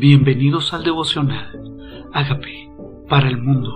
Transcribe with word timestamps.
Bienvenidos 0.00 0.72
al 0.72 0.82
devocional. 0.82 2.08
Hágame 2.14 2.72
para 3.06 3.28
el 3.28 3.36
mundo. 3.36 3.68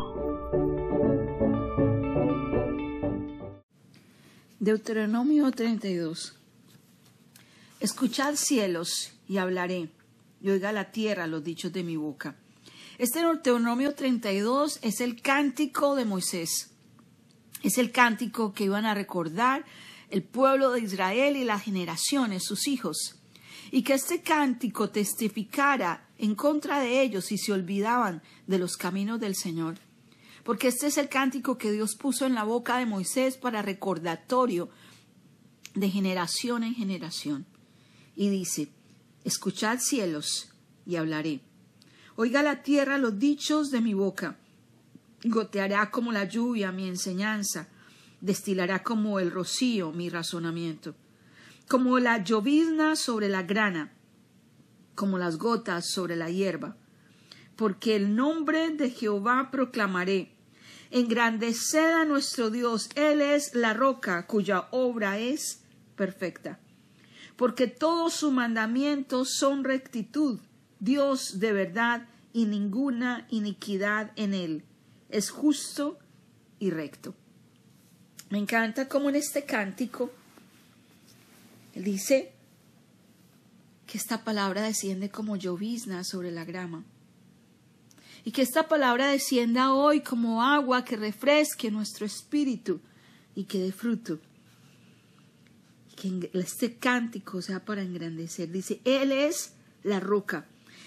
Deuteronomio 4.58 5.50
32. 5.50 6.34
Escuchad 7.78 8.36
cielos 8.36 9.12
y 9.28 9.36
hablaré, 9.36 9.90
y 10.40 10.48
oiga 10.48 10.72
la 10.72 10.92
tierra 10.92 11.26
los 11.26 11.44
dichos 11.44 11.74
de 11.74 11.84
mi 11.84 11.96
boca. 11.96 12.36
Este 12.96 13.18
Deuteronomio 13.18 13.94
32 13.94 14.78
es 14.80 15.02
el 15.02 15.20
cántico 15.20 15.94
de 15.94 16.06
Moisés. 16.06 16.72
Es 17.62 17.76
el 17.76 17.92
cántico 17.92 18.54
que 18.54 18.64
iban 18.64 18.86
a 18.86 18.94
recordar 18.94 19.66
el 20.08 20.22
pueblo 20.22 20.70
de 20.70 20.80
Israel 20.80 21.36
y 21.36 21.44
las 21.44 21.62
generaciones, 21.62 22.44
sus 22.44 22.66
hijos. 22.66 23.16
Y 23.70 23.82
que 23.82 23.92
este 23.92 24.22
cántico 24.22 24.88
testificara 24.88 26.03
en 26.18 26.34
contra 26.34 26.80
de 26.80 27.02
ellos 27.02 27.26
si 27.26 27.38
se 27.38 27.52
olvidaban 27.52 28.22
de 28.46 28.58
los 28.58 28.76
caminos 28.76 29.20
del 29.20 29.34
Señor. 29.34 29.76
Porque 30.44 30.68
este 30.68 30.88
es 30.88 30.98
el 30.98 31.08
cántico 31.08 31.56
que 31.56 31.72
Dios 31.72 31.96
puso 31.96 32.26
en 32.26 32.34
la 32.34 32.44
boca 32.44 32.78
de 32.78 32.86
Moisés 32.86 33.36
para 33.36 33.62
recordatorio 33.62 34.68
de 35.74 35.90
generación 35.90 36.62
en 36.62 36.74
generación. 36.74 37.46
Y 38.14 38.28
dice, 38.28 38.68
escuchad 39.24 39.78
cielos 39.80 40.52
y 40.86 40.96
hablaré. 40.96 41.40
Oiga 42.16 42.42
la 42.42 42.62
tierra 42.62 42.98
los 42.98 43.18
dichos 43.18 43.70
de 43.70 43.80
mi 43.80 43.94
boca. 43.94 44.36
Goteará 45.24 45.90
como 45.90 46.12
la 46.12 46.24
lluvia 46.24 46.70
mi 46.70 46.86
enseñanza, 46.86 47.68
destilará 48.20 48.82
como 48.82 49.18
el 49.18 49.30
rocío 49.30 49.90
mi 49.90 50.10
razonamiento, 50.10 50.94
como 51.66 51.98
la 51.98 52.22
llovizna 52.22 52.94
sobre 52.94 53.28
la 53.28 53.42
grana, 53.42 53.93
como 54.94 55.18
las 55.18 55.38
gotas 55.38 55.86
sobre 55.86 56.16
la 56.16 56.30
hierba. 56.30 56.76
Porque 57.56 57.96
el 57.96 58.14
nombre 58.16 58.70
de 58.70 58.90
Jehová 58.90 59.50
proclamaré. 59.50 60.32
Engrandeced 60.90 61.92
a 61.92 62.04
nuestro 62.04 62.50
Dios, 62.50 62.88
Él 62.94 63.20
es 63.20 63.54
la 63.54 63.74
roca 63.74 64.26
cuya 64.26 64.68
obra 64.70 65.18
es 65.18 65.60
perfecta. 65.96 66.58
Porque 67.36 67.66
todos 67.66 68.14
sus 68.14 68.32
mandamientos 68.32 69.34
son 69.34 69.64
rectitud, 69.64 70.38
Dios 70.78 71.40
de 71.40 71.52
verdad 71.52 72.08
y 72.32 72.46
ninguna 72.46 73.26
iniquidad 73.30 74.12
en 74.16 74.34
Él. 74.34 74.64
Es 75.08 75.30
justo 75.30 75.98
y 76.58 76.70
recto. 76.70 77.14
Me 78.30 78.38
encanta 78.38 78.88
como 78.88 79.08
en 79.08 79.16
este 79.16 79.44
cántico 79.44 80.10
él 81.74 81.82
dice 81.82 82.32
que 83.86 83.98
esta 83.98 84.24
palabra 84.24 84.62
desciende 84.62 85.10
como 85.10 85.36
llovizna 85.36 86.04
sobre 86.04 86.30
la 86.30 86.44
grama. 86.44 86.84
Y 88.24 88.30
que 88.30 88.42
esta 88.42 88.68
palabra 88.68 89.08
descienda 89.08 89.74
hoy 89.74 90.00
como 90.00 90.42
agua 90.42 90.84
que 90.84 90.96
refresque 90.96 91.70
nuestro 91.70 92.06
espíritu 92.06 92.80
y 93.34 93.44
que 93.44 93.58
dé 93.58 93.72
fruto. 93.72 94.18
Que 95.94 96.30
este 96.32 96.76
cántico 96.76 97.42
sea 97.42 97.64
para 97.64 97.82
engrandecer. 97.82 98.50
Dice, 98.50 98.80
Él 98.84 99.12
es 99.12 99.52
la 99.82 100.00
roca. 100.00 100.46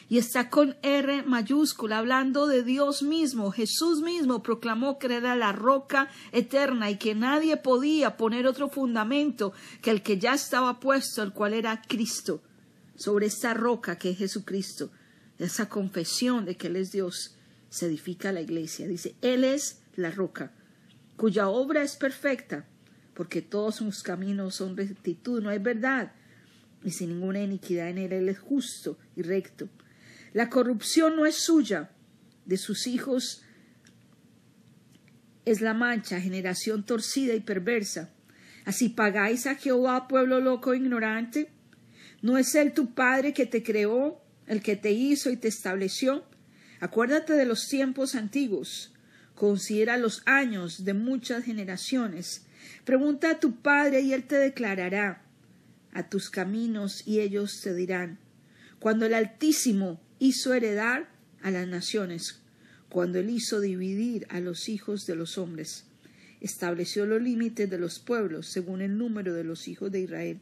Y 0.10 0.18
está 0.18 0.50
con 0.50 0.78
R 0.82 1.24
mayúscula, 1.24 2.00
hablando 2.00 2.48
de 2.48 2.64
Dios 2.64 3.04
mismo. 3.04 3.52
Jesús 3.52 4.02
mismo 4.02 4.42
proclamó 4.42 4.98
que 4.98 5.14
era 5.14 5.36
la 5.36 5.52
roca 5.52 6.10
eterna 6.32 6.90
y 6.90 6.98
que 6.98 7.14
nadie 7.14 7.58
podía 7.58 8.18
poner 8.18 8.48
otro 8.48 8.70
fundamento 8.70 9.54
que 9.82 9.92
el 9.92 10.02
que 10.02 10.18
ya 10.18 10.34
estaba 10.34 10.80
puesto, 10.80 11.22
el 11.22 11.34
cual 11.34 11.54
era 11.54 11.82
Cristo 11.82 12.42
sobre 12.98 13.28
esta 13.28 13.54
roca 13.54 13.98
que 13.98 14.10
es 14.10 14.18
Jesucristo, 14.18 14.92
esa 15.40 15.70
confesión 15.70 16.44
de 16.44 16.58
que 16.58 16.68
Él 16.68 16.76
es 16.76 16.92
Dios, 16.92 17.38
se 17.70 17.86
edifica 17.86 18.32
la 18.32 18.42
iglesia. 18.42 18.88
Dice, 18.88 19.16
Él 19.22 19.44
es 19.44 19.84
la 19.96 20.12
roca, 20.12 20.52
cuya 21.16 21.48
obra 21.48 21.84
es 21.84 21.96
perfecta, 21.96 22.66
porque 23.14 23.42
todos 23.42 23.76
sus 23.76 24.04
caminos 24.04 24.56
son 24.56 24.76
rectitud, 24.76 25.42
no 25.42 25.50
hay 25.50 25.60
verdad, 25.60 26.12
y 26.84 26.92
sin 26.92 27.10
ninguna 27.10 27.42
iniquidad 27.42 27.90
en 27.90 28.00
Él, 28.00 28.14
Él 28.14 28.30
es 28.30 28.40
justo 28.40 28.98
y 29.16 29.22
recto. 29.22 29.70
La 30.34 30.50
corrupción 30.50 31.16
no 31.16 31.26
es 31.26 31.36
suya, 31.36 31.92
de 32.46 32.58
sus 32.58 32.88
hijos 32.88 33.44
es 35.46 35.62
la 35.62 35.74
mancha, 35.74 36.20
generación 36.20 36.84
torcida 36.84 37.34
y 37.34 37.42
perversa. 37.42 38.10
Así 38.66 38.90
pagáis 38.90 39.48
a 39.48 39.56
Jehová, 39.56 40.08
pueblo 40.08 40.40
loco 40.40 40.74
e 40.74 40.78
ignorante, 40.78 41.50
¿No 42.22 42.38
es 42.38 42.56
Él 42.56 42.74
tu 42.74 42.94
Padre 42.94 43.34
que 43.34 43.46
te 43.46 43.62
creó, 43.62 44.20
el 44.48 44.62
que 44.64 44.76
te 44.76 44.92
hizo 44.92 45.30
y 45.30 45.38
te 45.38 45.48
estableció? 45.48 46.24
Acuérdate 46.80 47.34
de 47.34 47.46
los 47.46 47.68
tiempos 47.68 48.16
antiguos. 48.16 48.94
Considera 49.36 49.98
los 49.98 50.24
años 50.26 50.84
de 50.84 50.96
muchas 50.96 51.44
generaciones. 51.44 52.48
Pregunta 52.86 53.32
a 53.32 53.40
tu 53.40 53.58
Padre 53.62 54.02
y 54.02 54.14
Él 54.14 54.24
te 54.24 54.36
declarará 54.36 55.24
a 55.94 56.10
tus 56.10 56.30
caminos 56.32 57.04
y 57.06 57.20
ellos 57.20 57.62
te 57.62 57.76
dirán. 57.76 58.18
Cuando 58.80 59.06
el 59.06 59.14
Altísimo 59.14 60.02
hizo 60.18 60.54
heredar 60.54 61.10
a 61.42 61.52
las 61.52 61.68
naciones, 61.68 62.42
cuando 62.90 63.20
Él 63.20 63.30
hizo 63.30 63.60
dividir 63.62 64.26
a 64.30 64.40
los 64.40 64.70
hijos 64.70 65.06
de 65.06 65.16
los 65.16 65.38
hombres, 65.38 65.86
estableció 66.42 67.06
los 67.06 67.22
límites 67.22 67.70
de 67.70 67.78
los 67.78 68.00
pueblos 68.00 68.48
según 68.48 68.82
el 68.82 68.98
número 68.98 69.36
de 69.36 69.44
los 69.44 69.68
hijos 69.68 69.92
de 69.92 70.02
Israel 70.02 70.40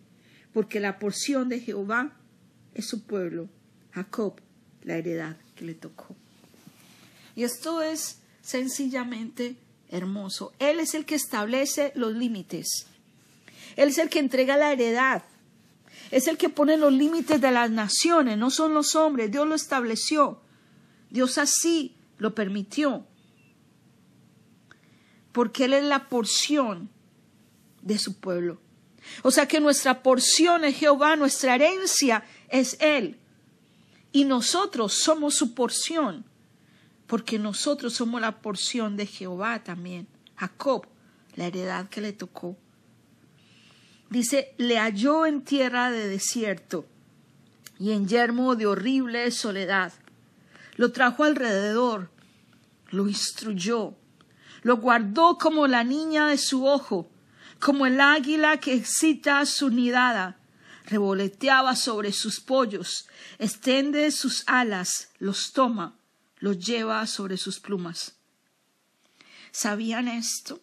porque 0.56 0.80
la 0.80 1.00
porción 1.00 1.50
de 1.50 1.60
Jehová 1.60 2.14
es 2.74 2.88
su 2.88 3.04
pueblo, 3.04 3.50
Jacob, 3.92 4.40
la 4.84 4.96
heredad 4.96 5.36
que 5.54 5.66
le 5.66 5.74
tocó. 5.74 6.16
Y 7.36 7.44
esto 7.44 7.82
es 7.82 8.20
sencillamente 8.42 9.58
hermoso. 9.90 10.54
Él 10.60 10.80
es 10.80 10.94
el 10.94 11.04
que 11.04 11.16
establece 11.16 11.92
los 11.96 12.14
límites. 12.14 12.88
Él 13.76 13.90
es 13.90 13.98
el 13.98 14.08
que 14.08 14.20
entrega 14.20 14.56
la 14.56 14.72
heredad. 14.72 15.26
Es 16.10 16.26
el 16.30 16.38
que 16.38 16.48
pone 16.48 16.78
los 16.78 16.94
límites 16.94 17.42
de 17.42 17.52
las 17.52 17.70
naciones, 17.70 18.38
no 18.38 18.50
son 18.50 18.74
los 18.74 18.96
hombres. 18.96 19.30
Dios 19.30 19.46
lo 19.46 19.56
estableció. 19.56 20.40
Dios 21.10 21.38
así 21.38 21.98
lo 22.18 22.34
permitió. 22.34 23.06
Porque 25.34 25.66
Él 25.66 25.74
es 25.74 25.84
la 25.84 26.08
porción 26.08 26.90
de 27.82 28.00
su 28.00 28.22
pueblo. 28.22 28.62
O 29.24 29.32
sea 29.32 29.48
que 29.48 29.60
nuestra 29.60 30.04
porción 30.04 30.66
es 30.66 30.78
Jehová, 30.78 31.16
nuestra 31.16 31.56
herencia 31.56 32.24
es 32.50 32.78
Él. 32.80 33.18
Y 34.12 34.26
nosotros 34.26 34.94
somos 34.94 35.36
su 35.36 35.54
porción, 35.54 36.26
porque 37.08 37.40
nosotros 37.40 37.94
somos 37.94 38.22
la 38.22 38.40
porción 38.40 38.98
de 38.98 39.06
Jehová 39.06 39.64
también. 39.64 40.08
Jacob, 40.36 40.88
la 41.36 41.48
heredad 41.48 41.90
que 41.90 42.02
le 42.02 42.14
tocó. 42.14 42.58
Dice, 44.10 44.54
le 44.58 44.78
halló 44.78 45.26
en 45.26 45.42
tierra 45.42 45.90
de 45.92 46.08
desierto 46.08 46.86
y 47.80 47.92
en 47.92 48.08
yermo 48.08 48.56
de 48.56 48.68
horrible 48.68 49.30
soledad. 49.32 49.94
Lo 50.78 50.92
trajo 50.92 51.24
alrededor, 51.24 52.10
lo 52.90 53.08
instruyó, 53.08 53.96
lo 54.62 54.78
guardó 54.78 55.38
como 55.38 55.68
la 55.68 55.84
niña 55.84 56.28
de 56.28 56.38
su 56.38 56.66
ojo 56.66 57.10
como 57.60 57.86
el 57.86 58.00
águila 58.00 58.60
que 58.60 58.74
excita 58.74 59.46
su 59.46 59.70
nidada, 59.70 60.38
revoloteaba 60.86 61.76
sobre 61.76 62.12
sus 62.12 62.40
pollos, 62.40 63.08
extiende 63.40 64.12
sus 64.12 64.44
alas, 64.48 65.10
los 65.20 65.52
toma, 65.54 65.98
los 66.38 66.60
lleva 66.60 67.06
sobre 67.08 67.38
sus 67.38 67.60
plumas. 67.60 68.16
¿Sabían 69.52 70.08
esto? 70.08 70.62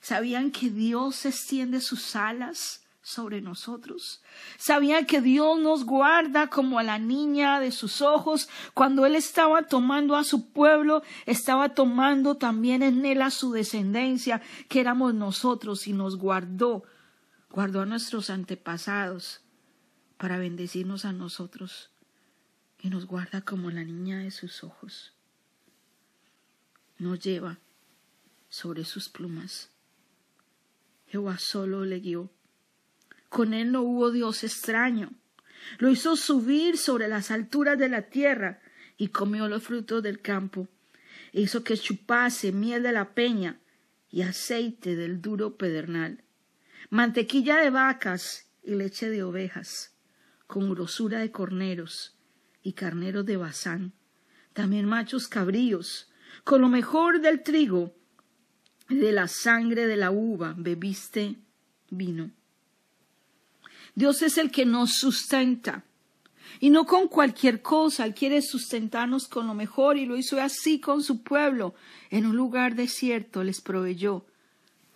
¿Sabían 0.00 0.50
que 0.50 0.70
Dios 0.70 1.24
extiende 1.26 1.80
sus 1.80 2.14
alas 2.14 2.81
sobre 3.02 3.40
nosotros. 3.40 4.22
Sabía 4.58 5.06
que 5.06 5.20
Dios 5.20 5.58
nos 5.58 5.84
guarda 5.84 6.48
como 6.48 6.78
a 6.78 6.84
la 6.84 6.98
niña 6.98 7.58
de 7.58 7.72
sus 7.72 8.00
ojos. 8.00 8.48
Cuando 8.74 9.04
Él 9.04 9.16
estaba 9.16 9.64
tomando 9.64 10.16
a 10.16 10.24
su 10.24 10.52
pueblo, 10.52 11.02
estaba 11.26 11.74
tomando 11.74 12.36
también 12.36 12.82
en 12.82 13.04
Él 13.04 13.20
a 13.20 13.30
su 13.30 13.52
descendencia, 13.52 14.40
que 14.68 14.80
éramos 14.80 15.14
nosotros, 15.14 15.88
y 15.88 15.92
nos 15.92 16.16
guardó, 16.16 16.84
guardó 17.50 17.82
a 17.82 17.86
nuestros 17.86 18.30
antepasados 18.30 19.40
para 20.16 20.38
bendecirnos 20.38 21.04
a 21.04 21.12
nosotros, 21.12 21.90
y 22.78 22.88
nos 22.88 23.06
guarda 23.06 23.40
como 23.40 23.70
la 23.70 23.82
niña 23.82 24.18
de 24.18 24.30
sus 24.30 24.62
ojos. 24.62 25.12
Nos 26.98 27.18
lleva 27.18 27.58
sobre 28.48 28.84
sus 28.84 29.08
plumas. 29.08 29.70
Jehová 31.06 31.38
solo 31.38 31.84
le 31.84 31.98
guió 31.98 32.30
con 33.32 33.54
él 33.54 33.72
no 33.72 33.80
hubo 33.80 34.10
Dios 34.10 34.44
extraño. 34.44 35.10
Lo 35.78 35.88
hizo 35.88 36.16
subir 36.16 36.76
sobre 36.76 37.08
las 37.08 37.30
alturas 37.30 37.78
de 37.78 37.88
la 37.88 38.02
tierra 38.02 38.60
y 38.98 39.08
comió 39.08 39.48
los 39.48 39.62
frutos 39.62 40.02
del 40.02 40.20
campo. 40.20 40.68
E 41.32 41.40
hizo 41.40 41.64
que 41.64 41.78
chupase 41.78 42.52
miel 42.52 42.82
de 42.82 42.92
la 42.92 43.14
peña 43.14 43.58
y 44.10 44.20
aceite 44.20 44.96
del 44.96 45.22
duro 45.22 45.56
pedernal, 45.56 46.22
mantequilla 46.90 47.56
de 47.56 47.70
vacas 47.70 48.50
y 48.62 48.74
leche 48.74 49.08
de 49.08 49.22
ovejas, 49.22 49.96
con 50.46 50.68
grosura 50.68 51.20
de 51.20 51.30
corneros, 51.30 52.18
y 52.62 52.74
carneros 52.74 53.24
de 53.24 53.38
Bazán, 53.38 53.94
también 54.52 54.84
machos 54.84 55.26
cabríos, 55.26 56.12
con 56.44 56.60
lo 56.60 56.68
mejor 56.68 57.22
del 57.22 57.42
trigo 57.42 57.96
y 58.90 58.96
de 58.96 59.12
la 59.12 59.26
sangre 59.26 59.86
de 59.86 59.96
la 59.96 60.10
uva 60.10 60.54
bebiste 60.54 61.36
vino. 61.88 62.30
Dios 63.94 64.22
es 64.22 64.38
el 64.38 64.50
que 64.50 64.64
nos 64.64 64.94
sustenta. 64.94 65.84
Y 66.60 66.70
no 66.70 66.86
con 66.86 67.08
cualquier 67.08 67.60
cosa, 67.60 68.04
Él 68.04 68.14
quiere 68.14 68.40
sustentarnos 68.40 69.26
con 69.26 69.46
lo 69.46 69.54
mejor 69.54 69.96
y 69.96 70.06
lo 70.06 70.16
hizo 70.16 70.40
así 70.40 70.80
con 70.80 71.02
su 71.02 71.22
pueblo. 71.22 71.74
En 72.10 72.26
un 72.26 72.36
lugar 72.36 72.76
desierto 72.76 73.42
les 73.42 73.60
proveyó 73.60 74.24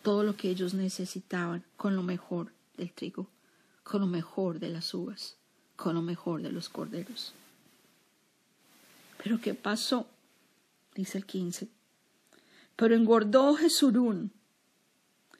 todo 0.03 0.23
lo 0.23 0.37
que 0.37 0.49
ellos 0.49 0.75
necesitaban 0.75 1.65
con 1.77 1.97
lo 1.97 2.03
mejor 2.03 2.53
del 2.77 2.93
trigo, 2.93 3.27
con 3.83 4.03
lo 4.03 4.07
mejor 4.07 4.61
de 4.61 4.69
las 4.69 4.95
uvas, 4.95 5.37
con 5.75 5.97
lo 5.97 6.03
mejor 6.03 6.43
de 6.43 6.53
los 6.53 6.69
corderos. 6.69 7.33
Pero 9.23 9.41
¿qué 9.41 9.55
pasó? 9.55 10.07
Dice 10.95 11.19
el 11.19 11.27
15. 11.27 11.69
Pero 12.77 12.95
engordó 12.95 13.57
Jesurún 13.57 14.31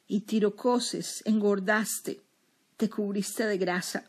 y 0.07 0.21
tirocoses, 0.21 1.23
engordaste, 1.25 2.19
te 2.77 2.89
cubriste 2.89 3.45
de 3.45 3.57
grasa. 3.57 4.05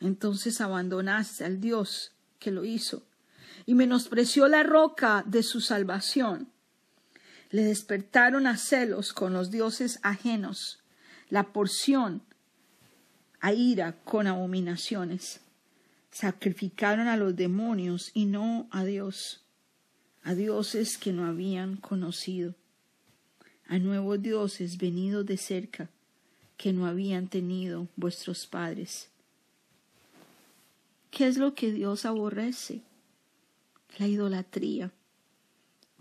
Entonces 0.00 0.60
abandonaste 0.60 1.44
al 1.44 1.60
Dios 1.60 2.12
que 2.38 2.50
lo 2.50 2.64
hizo 2.64 3.02
y 3.64 3.74
menospreció 3.74 4.46
la 4.48 4.62
roca 4.62 5.24
de 5.26 5.42
su 5.42 5.60
salvación. 5.60 6.52
Le 7.50 7.64
despertaron 7.64 8.46
a 8.46 8.58
celos 8.58 9.12
con 9.12 9.32
los 9.32 9.50
dioses 9.50 9.98
ajenos, 10.02 10.80
la 11.30 11.52
porción 11.52 12.22
a 13.40 13.52
ira 13.52 13.96
con 14.04 14.26
abominaciones. 14.26 15.40
Sacrificaron 16.10 17.08
a 17.08 17.16
los 17.16 17.34
demonios 17.34 18.10
y 18.12 18.26
no 18.26 18.68
a 18.70 18.84
Dios, 18.84 19.44
a 20.22 20.34
dioses 20.34 20.98
que 20.98 21.12
no 21.12 21.26
habían 21.26 21.76
conocido, 21.76 22.54
a 23.66 23.78
nuevos 23.78 24.20
dioses 24.20 24.76
venidos 24.76 25.24
de 25.26 25.36
cerca 25.36 25.90
que 26.56 26.72
no 26.72 26.86
habían 26.86 27.28
tenido 27.28 27.88
vuestros 27.96 28.46
padres. 28.46 29.08
¿Qué 31.10 31.26
es 31.26 31.36
lo 31.36 31.54
que 31.54 31.72
Dios 31.72 32.04
aborrece? 32.04 32.82
La 33.98 34.06
idolatría, 34.06 34.90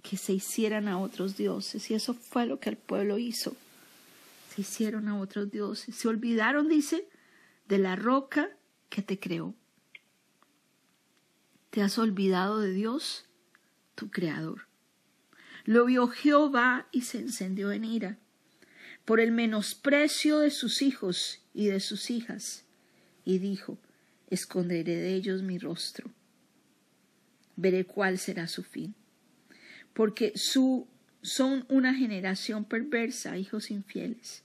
que 0.01 0.17
se 0.17 0.33
hicieran 0.33 0.87
a 0.87 0.99
otros 0.99 1.37
dioses, 1.37 1.89
y 1.89 1.93
eso 1.93 2.13
fue 2.13 2.45
lo 2.45 2.59
que 2.59 2.69
el 2.69 2.77
pueblo 2.77 3.17
hizo. 3.17 3.55
Se 4.53 4.61
hicieron 4.61 5.07
a 5.07 5.19
otros 5.19 5.51
dioses, 5.51 5.95
se 5.95 6.07
olvidaron, 6.07 6.67
dice, 6.67 7.07
de 7.67 7.77
la 7.77 7.95
roca 7.95 8.49
que 8.89 9.01
te 9.01 9.19
creó. 9.19 9.53
¿Te 11.69 11.81
has 11.81 11.97
olvidado 11.97 12.59
de 12.59 12.71
Dios, 12.71 13.25
tu 13.95 14.09
Creador? 14.09 14.67
Lo 15.65 15.85
vio 15.85 16.07
Jehová 16.07 16.87
y 16.91 17.01
se 17.01 17.19
encendió 17.19 17.71
en 17.71 17.83
ira 17.83 18.19
por 19.05 19.19
el 19.19 19.31
menosprecio 19.31 20.39
de 20.39 20.49
sus 20.49 20.81
hijos 20.81 21.39
y 21.53 21.67
de 21.67 21.79
sus 21.79 22.09
hijas, 22.09 22.63
y 23.23 23.37
dijo, 23.37 23.77
esconderé 24.29 24.95
de 24.97 25.13
ellos 25.13 25.43
mi 25.43 25.59
rostro, 25.59 26.09
veré 27.55 27.85
cuál 27.85 28.17
será 28.17 28.47
su 28.47 28.63
fin, 28.63 28.95
porque 29.93 30.33
su, 30.35 30.87
son 31.21 31.65
una 31.69 31.93
generación 31.93 32.65
perversa, 32.65 33.37
hijos 33.37 33.71
infieles. 33.71 34.43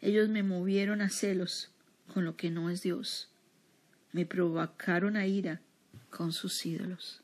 Ellos 0.00 0.28
me 0.28 0.42
movieron 0.42 1.00
a 1.00 1.08
celos 1.08 1.70
con 2.12 2.24
lo 2.24 2.36
que 2.36 2.50
no 2.50 2.70
es 2.70 2.82
Dios, 2.82 3.28
me 4.12 4.26
provocaron 4.26 5.16
a 5.16 5.26
ira 5.26 5.60
con 6.10 6.32
sus 6.32 6.64
ídolos. 6.64 7.22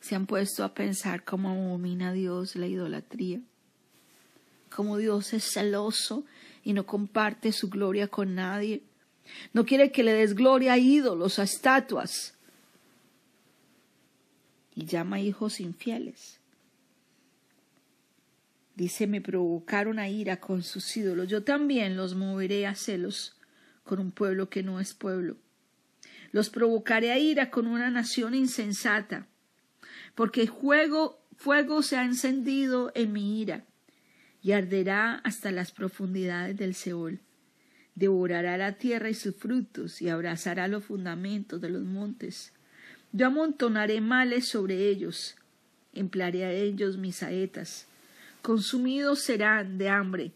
Se 0.00 0.16
han 0.16 0.26
puesto 0.26 0.64
a 0.64 0.74
pensar 0.74 1.24
cómo 1.24 1.50
abomina 1.50 2.12
Dios 2.12 2.56
la 2.56 2.66
idolatría, 2.66 3.40
cómo 4.74 4.96
Dios 4.98 5.32
es 5.32 5.44
celoso 5.44 6.24
y 6.64 6.72
no 6.72 6.86
comparte 6.86 7.52
su 7.52 7.68
gloria 7.68 8.08
con 8.08 8.34
nadie. 8.34 8.82
No 9.52 9.64
quiere 9.64 9.92
que 9.92 10.02
le 10.02 10.12
des 10.12 10.34
gloria 10.34 10.74
a 10.74 10.78
ídolos, 10.78 11.38
a 11.38 11.44
estatuas. 11.44 12.34
Y 14.74 14.86
llama 14.86 15.20
hijos 15.20 15.60
infieles. 15.60 16.38
Dice, 18.74 19.06
me 19.06 19.20
provocaron 19.20 19.98
a 19.98 20.08
ira 20.08 20.38
con 20.40 20.62
sus 20.62 20.96
ídolos. 20.96 21.28
Yo 21.28 21.44
también 21.44 21.96
los 21.96 22.14
moveré 22.14 22.66
a 22.66 22.74
celos 22.74 23.36
con 23.84 23.98
un 23.98 24.10
pueblo 24.10 24.48
que 24.48 24.62
no 24.62 24.80
es 24.80 24.94
pueblo. 24.94 25.36
Los 26.30 26.48
provocaré 26.48 27.12
a 27.12 27.18
ira 27.18 27.50
con 27.50 27.66
una 27.66 27.90
nación 27.90 28.34
insensata, 28.34 29.26
porque 30.14 30.46
fuego 30.46 31.82
se 31.82 31.96
ha 31.96 32.04
encendido 32.04 32.90
en 32.94 33.12
mi 33.12 33.40
ira, 33.42 33.66
y 34.42 34.52
arderá 34.52 35.16
hasta 35.24 35.50
las 35.52 35.72
profundidades 35.72 36.56
del 36.56 36.74
Seol. 36.74 37.20
Devorará 37.94 38.56
la 38.56 38.72
tierra 38.72 39.10
y 39.10 39.14
sus 39.14 39.36
frutos, 39.36 40.02
y 40.02 40.08
abrazará 40.08 40.68
los 40.68 40.84
fundamentos 40.84 41.60
de 41.60 41.70
los 41.70 41.84
montes. 41.84 42.52
Yo 43.12 43.26
amontonaré 43.26 44.00
males 44.00 44.48
sobre 44.48 44.88
ellos, 44.88 45.36
emplearé 45.92 46.44
a 46.44 46.52
ellos 46.52 46.96
mis 46.96 47.16
saetas. 47.16 47.86
Consumidos 48.40 49.20
serán 49.20 49.78
de 49.78 49.88
hambre, 49.88 50.32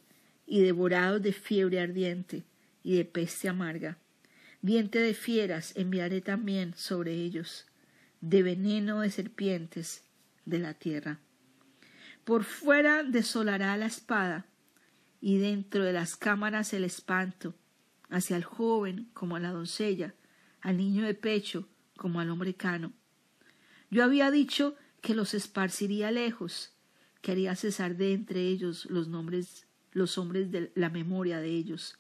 y 0.46 0.62
devorados 0.62 1.22
de 1.22 1.32
fiebre 1.32 1.80
ardiente, 1.80 2.44
y 2.84 2.96
de 2.96 3.04
peste 3.04 3.48
amarga 3.48 3.98
Diente 4.66 4.98
de 4.98 5.14
fieras 5.14 5.72
enviaré 5.76 6.20
también 6.20 6.74
sobre 6.76 7.12
ellos, 7.12 7.66
de 8.20 8.42
veneno 8.42 9.02
de 9.02 9.10
serpientes 9.10 10.02
de 10.44 10.58
la 10.58 10.74
tierra. 10.74 11.20
Por 12.26 12.42
fuera 12.42 13.04
desolará 13.04 13.76
la 13.76 13.86
espada, 13.86 14.46
y 15.20 15.38
dentro 15.38 15.84
de 15.84 15.92
las 15.92 16.16
cámaras 16.16 16.72
el 16.72 16.82
espanto, 16.82 17.54
hacia 18.10 18.36
el 18.36 18.42
joven 18.42 19.08
como 19.14 19.36
a 19.36 19.40
la 19.40 19.52
doncella, 19.52 20.12
al 20.60 20.76
niño 20.76 21.04
de 21.04 21.14
pecho 21.14 21.68
como 21.96 22.18
al 22.18 22.30
hombre 22.30 22.54
cano. 22.54 22.92
Yo 23.90 24.02
había 24.02 24.32
dicho 24.32 24.74
que 25.02 25.14
los 25.14 25.34
esparciría 25.34 26.10
lejos, 26.10 26.72
que 27.22 27.30
haría 27.30 27.54
cesar 27.54 27.96
de 27.96 28.14
entre 28.14 28.40
ellos 28.40 28.86
los 28.86 29.06
nombres, 29.06 29.68
los 29.92 30.18
hombres 30.18 30.50
de 30.50 30.72
la 30.74 30.90
memoria 30.90 31.38
de 31.38 31.50
ellos, 31.50 31.96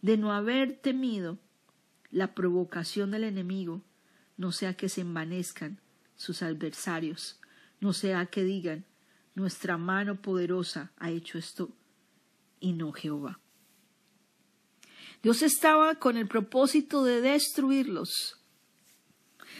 de 0.00 0.16
no 0.16 0.32
haber 0.32 0.78
temido 0.78 1.38
la 2.10 2.34
provocación 2.34 3.10
del 3.10 3.24
enemigo, 3.24 3.82
no 4.38 4.52
sea 4.52 4.72
que 4.72 4.88
se 4.88 5.02
envanezcan 5.02 5.82
sus 6.14 6.40
adversarios, 6.40 7.38
no 7.78 7.92
sea 7.92 8.24
que 8.24 8.42
digan, 8.42 8.86
nuestra 9.36 9.76
mano 9.76 10.16
poderosa 10.16 10.90
ha 10.98 11.10
hecho 11.10 11.38
esto 11.38 11.70
y 12.58 12.72
no 12.72 12.90
Jehová. 12.90 13.38
Dios 15.22 15.42
estaba 15.42 15.96
con 15.96 16.16
el 16.16 16.26
propósito 16.26 17.04
de 17.04 17.20
destruirlos, 17.20 18.38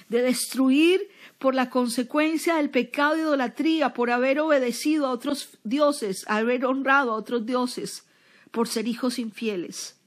de 0.09 0.23
destruir 0.23 1.09
por 1.39 1.55
la 1.55 1.71
consecuencia 1.71 2.57
del 2.57 2.71
pecado 2.71 3.15
de 3.15 3.21
idolatría, 3.23 3.93
por 3.93 4.11
haber 4.11 4.41
obedecido 4.41 5.07
a 5.07 5.11
otros 5.11 5.59
dioses, 5.63 6.25
haber 6.27 6.65
honrado 6.65 7.13
a 7.13 7.17
otros 7.17 7.45
dioses, 7.45 8.07
por 8.51 8.69
ser 8.69 8.89
hijos 8.89 9.19
infieles. 9.19 10.01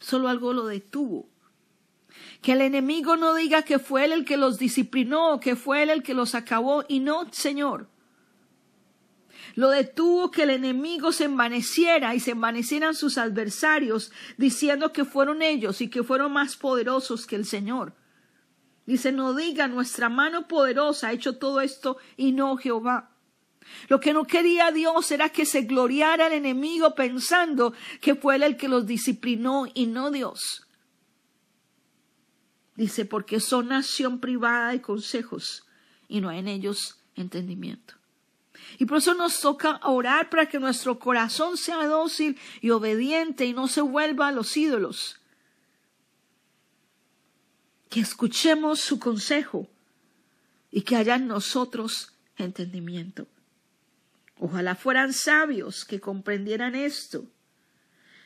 Solo 0.00 0.28
algo 0.28 0.52
lo 0.52 0.66
detuvo, 0.66 1.28
que 2.42 2.52
el 2.52 2.60
enemigo 2.60 3.16
no 3.16 3.34
diga 3.34 3.62
que 3.62 3.78
fue 3.78 4.04
él 4.04 4.12
el 4.12 4.24
que 4.26 4.36
los 4.36 4.58
disciplinó, 4.58 5.40
que 5.40 5.56
fue 5.56 5.82
él 5.82 5.90
el 5.90 6.02
que 6.02 6.12
los 6.12 6.34
acabó, 6.34 6.84
y 6.88 7.00
no, 7.00 7.32
Señor. 7.32 7.88
Lo 9.54 9.70
detuvo 9.70 10.30
que 10.30 10.42
el 10.42 10.50
enemigo 10.50 11.12
se 11.12 11.24
envaneciera 11.24 12.14
y 12.14 12.20
se 12.20 12.32
envanecieran 12.32 12.94
sus 12.94 13.18
adversarios, 13.18 14.10
diciendo 14.36 14.92
que 14.92 15.04
fueron 15.04 15.42
ellos 15.42 15.80
y 15.80 15.88
que 15.88 16.02
fueron 16.02 16.32
más 16.32 16.56
poderosos 16.56 17.26
que 17.26 17.36
el 17.36 17.46
Señor. 17.46 17.94
Dice, 18.86 19.12
no 19.12 19.34
diga, 19.34 19.68
nuestra 19.68 20.08
mano 20.08 20.48
poderosa 20.48 21.08
ha 21.08 21.12
hecho 21.12 21.38
todo 21.38 21.60
esto 21.60 21.98
y 22.16 22.32
no 22.32 22.56
Jehová. 22.56 23.12
Lo 23.88 24.00
que 24.00 24.12
no 24.12 24.26
quería 24.26 24.72
Dios 24.72 25.10
era 25.10 25.30
que 25.30 25.46
se 25.46 25.62
gloriara 25.62 26.26
el 26.26 26.34
enemigo 26.34 26.94
pensando 26.94 27.72
que 28.00 28.14
fue 28.14 28.36
él 28.36 28.42
el 28.42 28.56
que 28.56 28.68
los 28.68 28.86
disciplinó 28.86 29.66
y 29.72 29.86
no 29.86 30.10
Dios. 30.10 30.66
Dice, 32.74 33.04
porque 33.04 33.40
son 33.40 33.68
nación 33.68 34.18
privada 34.18 34.72
de 34.72 34.82
consejos 34.82 35.64
y 36.08 36.20
no 36.20 36.28
hay 36.28 36.40
en 36.40 36.48
ellos 36.48 36.98
entendimiento. 37.14 37.94
Y 38.78 38.86
por 38.86 38.98
eso 38.98 39.14
nos 39.14 39.40
toca 39.40 39.80
orar 39.84 40.30
para 40.30 40.46
que 40.46 40.58
nuestro 40.58 40.98
corazón 40.98 41.56
sea 41.56 41.86
dócil 41.86 42.38
y 42.60 42.70
obediente 42.70 43.44
y 43.44 43.52
no 43.52 43.68
se 43.68 43.80
vuelva 43.80 44.28
a 44.28 44.32
los 44.32 44.56
ídolos. 44.56 45.20
Que 47.88 48.00
escuchemos 48.00 48.80
su 48.80 48.98
consejo 48.98 49.68
y 50.70 50.82
que 50.82 50.96
haya 50.96 51.16
en 51.16 51.28
nosotros 51.28 52.12
entendimiento. 52.36 53.26
Ojalá 54.38 54.74
fueran 54.74 55.12
sabios 55.12 55.84
que 55.84 56.00
comprendieran 56.00 56.74
esto 56.74 57.24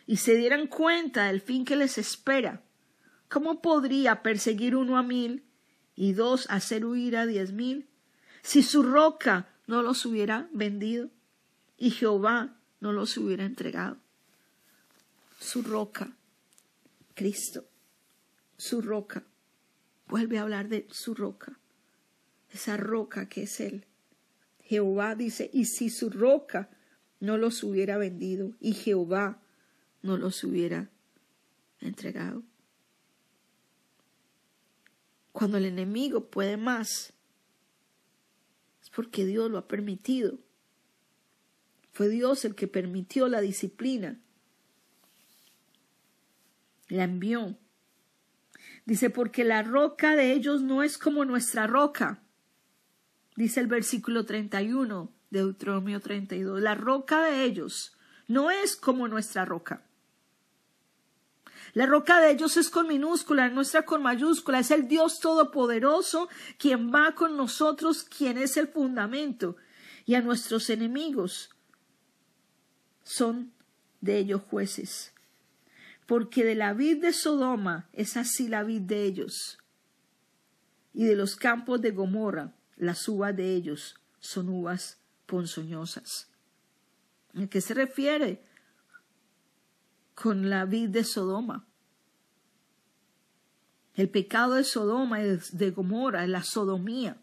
y 0.07 0.17
se 0.17 0.35
dieran 0.37 0.67
cuenta 0.67 1.27
del 1.27 1.43
fin 1.43 1.67
que 1.67 1.77
les 1.77 1.99
espera 1.99 2.63
¿Cómo 3.29 3.61
podría 3.61 4.23
perseguir 4.23 4.75
uno 4.75 4.97
a 4.97 5.03
mil 5.03 5.45
y 5.95 6.15
dos 6.15 6.47
hacer 6.49 6.87
huir 6.87 7.17
a 7.17 7.27
diez 7.27 7.53
mil? 7.53 7.87
Si 8.43 8.63
su 8.63 8.83
roca 8.83 9.49
no 9.69 9.83
los 9.83 10.05
hubiera 10.07 10.49
vendido 10.53 11.11
y 11.77 11.91
Jehová 11.91 12.57
no 12.81 12.93
los 12.93 13.17
hubiera 13.19 13.45
entregado. 13.45 13.99
Su 15.39 15.63
roca, 15.63 16.17
Cristo, 17.15 17.65
su 18.57 18.81
roca. 18.81 19.25
Vuelve 20.09 20.39
a 20.39 20.43
hablar 20.43 20.69
de 20.69 20.89
su 20.91 21.15
roca, 21.15 21.61
esa 22.51 22.79
roca 22.79 23.29
que 23.29 23.43
es 23.43 23.61
Él. 23.61 23.85
Jehová 24.63 25.15
dice, 25.15 25.51
y 25.53 25.67
si 25.67 25.91
su 25.91 26.09
roca 26.09 26.71
no 27.21 27.37
los 27.37 27.63
hubiera 27.63 27.99
vendido 27.99 28.55
y 28.61 28.73
Jehová 28.73 29.43
no 30.03 30.17
los 30.17 30.43
hubiera 30.45 30.91
entregado. 31.81 32.43
Cuando 35.33 35.59
el 35.59 35.67
enemigo 35.67 36.31
puede 36.31 36.57
más, 36.57 37.13
porque 38.95 39.25
Dios 39.25 39.51
lo 39.51 39.59
ha 39.59 39.69
permitido. 39.69 40.39
Fue 41.93 42.09
Dios 42.09 42.45
el 42.45 42.55
que 42.55 42.69
permitió 42.69 43.29
la 43.29 43.41
disciplina. 43.41 44.21
La 46.89 47.05
envió. 47.05 47.57
Dice, 48.85 49.11
porque 49.11 49.45
la 49.45 49.63
roca 49.63 50.17
de 50.17 50.33
ellos 50.33 50.63
no 50.63 50.83
es 50.83 50.97
como 50.97 51.25
nuestra 51.25 51.67
roca. 51.67 52.23
Dice 53.37 53.61
el 53.61 53.67
versículo 53.67 54.25
31 54.25 55.13
de 55.31 55.41
Deuteronomio 55.41 56.01
32. 56.01 56.61
La 56.61 56.75
roca 56.75 57.23
de 57.23 57.45
ellos 57.45 57.97
no 58.27 58.51
es 58.51 58.77
como 58.77 59.09
nuestra 59.09 59.45
roca. 59.45 59.83
La 61.75 61.87
roca 61.87 62.21
de 62.21 62.31
ellos 62.31 62.57
es 62.57 62.71
con 62.71 62.89
minúscula, 62.89 63.49
nuestra 63.51 63.85
con 63.85 64.03
mayúscula. 64.03 64.61
Es 64.61 64.71
el 64.71 64.89
Dios 64.89 65.21
Todopoderoso 65.21 66.29
quien 66.59 66.93
va 66.93 67.15
con 67.15 67.37
nosotros, 67.37 68.05
quien 68.05 68.39
es 68.39 68.57
el 68.57 68.69
fundamento. 68.69 69.57
Y 70.07 70.15
a 70.15 70.23
nuestros 70.23 70.71
enemigos 70.71 71.51
son 73.03 73.53
de 74.01 74.19
ellos 74.19 74.43
jueces. 74.49 75.13
Porque 76.07 76.45
de 76.45 76.55
la 76.55 76.73
vid 76.73 77.03
de 77.03 77.13
Sodoma 77.13 77.89
es 77.93 78.17
así 78.17 78.49
la 78.49 78.63
vid 78.63 78.83
de 78.83 79.05
ellos. 79.05 79.59
Y 80.95 81.05
de 81.05 81.17
los 81.17 81.37
campos 81.37 81.83
de 81.83 81.91
Gomorra, 81.91 82.55
las 82.77 83.07
uvas 83.09 83.37
de 83.37 83.55
ellos 83.55 84.01
son 84.21 84.49
uvas 84.49 84.99
ponzoñosas. 85.27 86.31
¿A 87.35 87.47
qué 87.47 87.61
se 87.61 87.75
refiere? 87.75 88.43
Con 90.21 90.51
la 90.51 90.65
vid 90.65 90.89
de 90.89 91.05
Sodoma. 91.05 91.65
El 93.95 94.09
pecado 94.11 94.55
de 94.55 94.65
Sodoma 94.65 95.23
y 95.23 95.39
de 95.53 95.71
Gomorra 95.71 96.27
la 96.27 96.43
sodomía, 96.43 97.17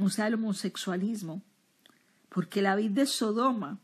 o 0.00 0.08
sea, 0.10 0.28
el 0.28 0.34
homosexualismo, 0.34 1.42
porque 2.28 2.62
la 2.62 2.76
vid 2.76 2.92
de 2.92 3.06
Sodoma 3.06 3.80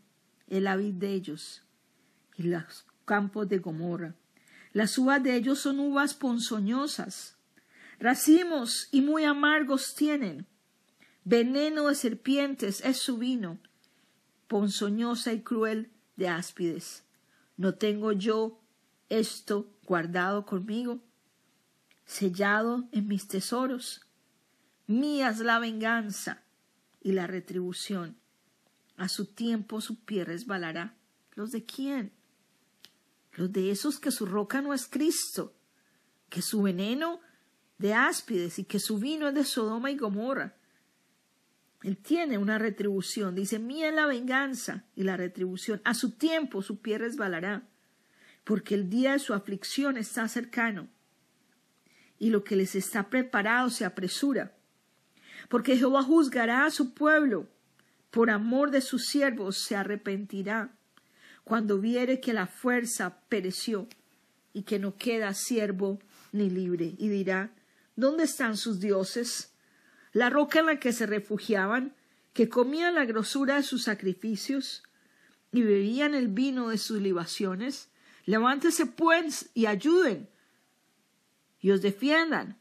es 0.47 0.63
la 0.63 0.77
vid 0.77 0.95
de 0.95 1.15
ellos 1.15 1.65
y 2.37 2.45
los 2.45 2.87
campos 3.05 3.49
de 3.49 3.59
Gomorra. 3.59 4.15
Las 4.73 4.97
uvas 4.97 5.21
de 5.25 5.35
ellos 5.35 5.59
son 5.59 5.81
uvas 5.81 6.15
ponzoñosas, 6.15 7.37
racimos 7.99 8.89
y 8.93 9.01
muy 9.01 9.25
amargos 9.25 9.93
tienen. 9.97 10.47
Veneno 11.25 11.89
de 11.89 11.97
serpientes 11.97 12.81
es 12.85 12.99
su 12.99 13.19
vino, 13.19 13.59
ponzoñosa 14.47 15.33
y 15.33 15.41
cruel 15.41 15.91
de 16.17 16.29
áspides. 16.29 17.05
¿No 17.57 17.75
tengo 17.75 18.13
yo 18.13 18.61
esto 19.09 19.71
guardado 19.85 20.45
conmigo, 20.47 21.01
sellado 22.05 22.89
en 22.93 23.09
mis 23.09 23.29
tesoros? 23.29 24.07
Mías 24.87 25.41
la 25.41 25.59
venganza 25.59 26.43
y 27.01 27.13
la 27.13 27.27
retribución. 27.27 28.17
A 28.97 29.09
su 29.09 29.27
tiempo 29.27 29.81
su 29.81 30.05
pie 30.05 30.25
resbalará. 30.25 30.97
¿Los 31.35 31.51
de 31.51 31.65
quién? 31.65 32.13
Los 33.33 33.53
de 33.53 33.71
esos 33.71 33.99
que 33.99 34.11
su 34.11 34.27
roca 34.27 34.63
no 34.63 34.73
es 34.73 34.87
Cristo, 34.87 35.55
que 36.29 36.43
su 36.43 36.63
veneno 36.63 37.21
de 37.79 37.95
áspides 37.95 38.59
y 38.59 38.65
que 38.65 38.79
su 38.79 38.99
vino 38.99 39.29
es 39.29 39.35
de 39.35 39.45
Sodoma 39.45 39.91
y 39.91 39.97
Gomorra, 39.97 40.57
tiene 41.93 42.39
una 42.39 42.59
retribución. 42.59 43.35
Dice, 43.35 43.59
mía 43.59 43.89
es 43.89 43.95
la 43.95 44.07
venganza 44.07 44.85
y 44.97 45.03
la 45.03 45.17
retribución. 45.17 45.83
A 45.85 45.93
su 45.95 46.13
tiempo 46.13 46.63
su 46.63 46.81
pie 46.81 46.99
resbalará, 46.99 47.63
porque 48.45 48.75
el 48.75 48.89
día 48.89 49.13
de 49.13 49.19
su 49.19 49.35
aflicción 49.35 49.97
está 49.97 50.27
cercano 50.29 50.89
y 52.19 52.31
lo 52.31 52.43
que 52.43 52.57
les 52.57 52.75
está 52.75 53.11
preparado 53.11 53.71
se 53.71 53.85
apresura. 53.85 54.55
Porque 55.49 55.77
Jehová 55.77 56.03
juzgará 56.03 56.65
a 56.65 56.71
su 56.71 56.95
pueblo, 56.95 57.49
por 58.11 58.31
amor 58.31 58.71
de 58.71 58.81
sus 58.81 59.07
siervos 59.07 59.59
se 59.59 59.77
arrepentirá, 59.77 60.73
cuando 61.43 61.79
viere 61.79 62.21
que 62.21 62.33
la 62.33 62.47
fuerza 62.47 63.19
pereció 63.29 63.89
y 64.55 64.63
que 64.63 64.79
no 64.79 64.97
queda 64.97 65.35
siervo 65.35 66.01
ni 66.33 66.49
libre, 66.49 66.95
y 66.97 67.09
dirá, 67.09 67.51
¿dónde 67.97 68.25
están 68.25 68.57
sus 68.57 68.81
dioses? 68.81 69.54
La 70.15 70.31
roca 70.31 70.61
en 70.61 70.67
la 70.67 70.81
que 70.81 70.93
se 70.93 71.07
refugiaban, 71.07 71.95
que 72.33 72.49
comían 72.49 72.95
la 72.95 73.05
grosura 73.05 73.57
de 73.57 73.65
sus 73.65 73.83
sacrificios 73.83 74.85
y 75.53 75.63
bebían 75.63 76.15
el 76.15 76.29
vino 76.29 76.69
de 76.69 76.79
sus 76.79 77.03
libaciones, 77.03 77.91
levántese 78.25 78.87
pues 78.87 79.51
y 79.55 79.67
ayuden 79.67 80.31
y 81.61 81.73
os 81.73 81.83
defiendan. 81.83 82.59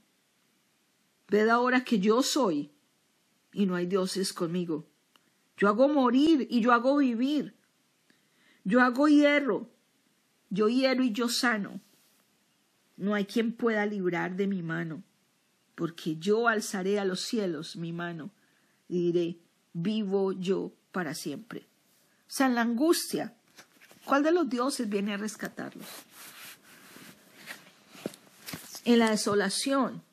Ved 1.29 1.47
ahora 1.47 1.83
que 1.83 1.99
yo 1.99 2.23
soy 2.23 2.71
y 3.53 3.67
no 3.67 3.75
hay 3.75 3.85
dioses 3.85 4.33
conmigo. 4.33 4.87
Yo 5.55 5.67
hago 5.67 5.87
morir 5.87 6.47
y 6.49 6.59
yo 6.59 6.73
hago 6.73 6.97
vivir. 6.97 7.55
Yo 8.63 8.81
hago 8.81 9.07
hierro, 9.07 9.69
yo 10.49 10.69
hiero 10.69 11.03
y 11.03 11.11
yo 11.11 11.29
sano. 11.29 11.81
No 12.97 13.13
hay 13.13 13.25
quien 13.25 13.51
pueda 13.53 13.85
librar 13.85 14.35
de 14.35 14.47
mi 14.47 14.63
mano 14.63 15.03
porque 15.75 16.17
yo 16.17 16.47
alzaré 16.47 16.99
a 16.99 17.05
los 17.05 17.21
cielos 17.21 17.75
mi 17.75 17.91
mano 17.91 18.31
y 18.87 19.11
diré, 19.11 19.37
vivo 19.73 20.31
yo 20.31 20.73
para 20.91 21.15
siempre. 21.15 21.67
O 22.27 22.35
sea, 22.35 22.47
en 22.47 22.55
la 22.55 22.61
angustia, 22.61 23.35
¿cuál 24.05 24.23
de 24.23 24.31
los 24.31 24.49
dioses 24.49 24.89
viene 24.89 25.13
a 25.13 25.17
rescatarlos? 25.17 25.87
En 28.85 28.99
la 28.99 29.11
desolación, 29.11 30.03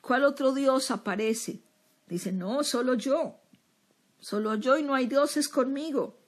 ¿cuál 0.00 0.24
otro 0.24 0.52
dios 0.52 0.90
aparece? 0.90 1.60
Dice, 2.08 2.32
no, 2.32 2.64
solo 2.64 2.94
yo, 2.94 3.40
solo 4.20 4.54
yo 4.56 4.78
y 4.78 4.82
no 4.82 4.94
hay 4.94 5.06
dioses 5.06 5.48
conmigo. 5.48 6.18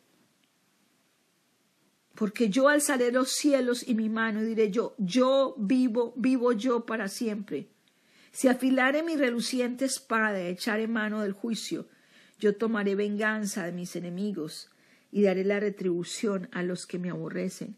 Porque 2.14 2.48
yo 2.48 2.68
alzaré 2.68 3.12
los 3.12 3.30
cielos 3.30 3.86
y 3.86 3.94
mi 3.94 4.08
mano 4.08 4.42
y 4.42 4.46
diré 4.46 4.70
yo, 4.70 4.94
yo 4.98 5.54
vivo, 5.56 6.12
vivo 6.16 6.52
yo 6.52 6.84
para 6.84 7.08
siempre. 7.08 7.68
Si 8.32 8.48
afilare 8.48 9.02
mi 9.02 9.16
reluciente 9.16 9.84
espada 9.84 10.42
y 10.42 10.46
echaré 10.46 10.86
mano 10.86 11.22
del 11.22 11.32
juicio, 11.32 11.88
yo 12.38 12.56
tomaré 12.56 12.94
venganza 12.94 13.64
de 13.64 13.72
mis 13.72 13.96
enemigos 13.96 14.70
y 15.10 15.22
daré 15.22 15.44
la 15.44 15.60
retribución 15.60 16.48
a 16.52 16.62
los 16.62 16.86
que 16.86 16.98
me 16.98 17.10
aborrecen. 17.10 17.76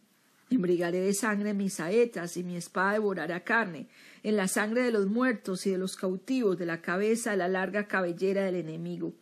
Embrigaré 0.50 1.00
de 1.00 1.14
sangre 1.14 1.54
mis 1.54 1.74
saetas 1.74 2.36
y 2.36 2.42
mi 2.42 2.56
espada 2.56 2.94
devorará 2.94 3.44
carne, 3.44 3.88
en 4.22 4.36
la 4.36 4.48
sangre 4.48 4.82
de 4.82 4.90
los 4.90 5.06
muertos 5.06 5.64
y 5.66 5.70
de 5.70 5.78
los 5.78 5.96
cautivos, 5.96 6.58
de 6.58 6.66
la 6.66 6.82
cabeza 6.82 7.30
de 7.30 7.36
la 7.36 7.48
larga 7.48 7.86
cabellera 7.86 8.44
del 8.44 8.56
enemigo. 8.56 9.14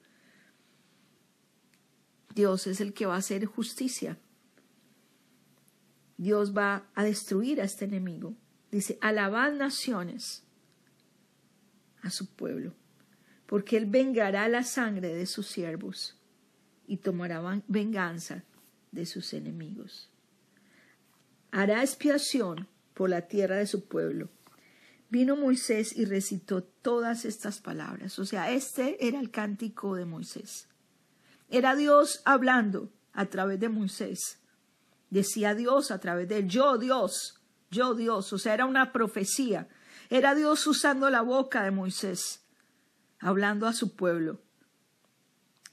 Dios 2.34 2.66
es 2.66 2.80
el 2.80 2.94
que 2.94 3.04
va 3.04 3.16
a 3.16 3.18
hacer 3.18 3.44
justicia. 3.44 4.16
Dios 6.16 6.56
va 6.56 6.88
a 6.94 7.04
destruir 7.04 7.60
a 7.60 7.64
este 7.64 7.84
enemigo. 7.84 8.34
Dice, 8.70 8.98
alabad 9.00 9.52
naciones 9.52 10.47
a 12.08 12.10
su 12.10 12.26
pueblo, 12.26 12.74
porque 13.46 13.76
él 13.76 13.86
vengará 13.86 14.48
la 14.48 14.64
sangre 14.64 15.14
de 15.14 15.26
sus 15.26 15.46
siervos 15.46 16.18
y 16.86 16.96
tomará 16.96 17.62
venganza 17.68 18.42
de 18.90 19.06
sus 19.06 19.32
enemigos. 19.32 20.10
Hará 21.50 21.82
expiación 21.82 22.66
por 22.94 23.10
la 23.10 23.22
tierra 23.22 23.56
de 23.56 23.66
su 23.66 23.86
pueblo. 23.86 24.28
Vino 25.10 25.36
Moisés 25.36 25.96
y 25.96 26.04
recitó 26.04 26.62
todas 26.62 27.24
estas 27.24 27.60
palabras. 27.60 28.18
O 28.18 28.26
sea, 28.26 28.50
este 28.50 29.06
era 29.06 29.20
el 29.20 29.30
cántico 29.30 29.94
de 29.94 30.04
Moisés. 30.04 30.68
Era 31.48 31.76
Dios 31.76 32.20
hablando 32.24 32.90
a 33.12 33.26
través 33.26 33.60
de 33.60 33.70
Moisés. 33.70 34.40
Decía 35.08 35.54
Dios 35.54 35.90
a 35.90 36.00
través 36.00 36.28
de 36.28 36.38
él, 36.38 36.48
yo 36.48 36.76
Dios, 36.76 37.40
yo 37.70 37.94
Dios. 37.94 38.32
O 38.34 38.38
sea, 38.38 38.52
era 38.52 38.66
una 38.66 38.92
profecía 38.92 39.68
era 40.10 40.34
Dios 40.34 40.66
usando 40.66 41.10
la 41.10 41.20
boca 41.20 41.62
de 41.62 41.70
Moisés, 41.70 42.44
hablando 43.20 43.66
a 43.66 43.72
su 43.72 43.94
pueblo. 43.94 44.40